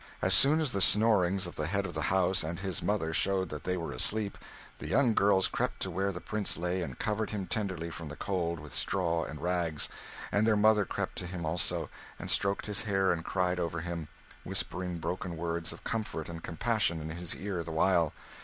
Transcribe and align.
As 0.19 0.33
soon 0.33 0.59
as 0.61 0.71
the 0.71 0.81
snorings 0.81 1.45
of 1.45 1.57
the 1.57 1.67
head 1.67 1.85
of 1.85 1.93
the 1.93 2.01
house 2.09 2.43
and 2.43 2.59
his 2.59 2.81
mother 2.81 3.13
showed 3.13 3.49
that 3.49 3.65
they 3.65 3.77
were 3.77 3.91
asleep, 3.91 4.35
the 4.79 4.87
young 4.87 5.13
girls 5.13 5.47
crept 5.47 5.79
to 5.81 5.91
where 5.91 6.11
the 6.11 6.19
Prince 6.19 6.57
lay, 6.57 6.81
and 6.81 6.97
covered 6.97 7.29
him 7.29 7.45
tenderly 7.45 7.91
from 7.91 8.07
the 8.07 8.15
cold 8.15 8.59
with 8.59 8.73
straw 8.73 9.23
and 9.23 9.39
rags; 9.43 9.89
and 10.31 10.47
their 10.47 10.55
mother 10.57 10.85
crept 10.85 11.17
to 11.19 11.27
him 11.27 11.45
also, 11.45 11.87
and 12.17 12.31
stroked 12.31 12.65
his 12.65 12.81
hair, 12.81 13.11
and 13.11 13.23
cried 13.25 13.59
over 13.59 13.81
him, 13.81 14.07
whispering 14.43 14.97
broken 14.97 15.37
words 15.37 15.71
of 15.71 15.83
comfort 15.83 16.29
and 16.29 16.41
compassion 16.41 16.99
in 16.99 17.11
his 17.11 17.35
ear 17.35 17.63
the 17.63 17.69
while. 17.69 18.11